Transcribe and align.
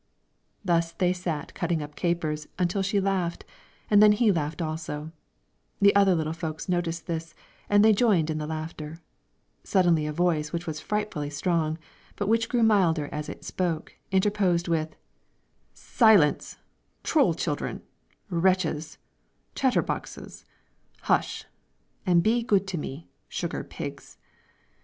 Thus 0.65 0.93
they 0.93 1.13
sat 1.13 1.53
cutting 1.53 1.83
up 1.83 1.95
capers 1.95 2.47
until 2.57 2.81
she 2.81 2.99
laughed, 2.99 3.45
and 3.87 4.01
then 4.01 4.13
he 4.13 4.31
laughed 4.31 4.59
also; 4.59 5.11
the 5.79 5.95
other 5.95 6.15
little 6.15 6.33
folks 6.33 6.67
noticed 6.67 7.05
this, 7.05 7.35
and 7.69 7.85
they 7.85 7.93
joined 7.93 8.31
in 8.31 8.39
the 8.39 8.47
laughter; 8.47 8.97
suddenly 9.63 10.07
a 10.07 10.11
voice 10.11 10.51
which 10.51 10.65
was 10.65 10.79
frightfully 10.79 11.29
strong, 11.29 11.77
but 12.15 12.27
which 12.27 12.49
grew 12.49 12.63
milder 12.63 13.09
as 13.11 13.29
it 13.29 13.43
spoke, 13.45 13.93
interposed 14.11 14.67
with, 14.67 14.95
"Silence, 15.75 16.57
troll 17.03 17.35
children, 17.35 17.83
wretches, 18.31 18.97
chatter 19.53 19.83
boxes! 19.83 20.45
hush, 21.01 21.45
and 22.07 22.23
be 22.23 22.41
good 22.41 22.65
to 22.65 22.77
me, 22.79 23.07
sugar 23.29 23.63
pigs!" 23.63 24.17